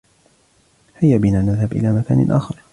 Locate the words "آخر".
2.31-2.63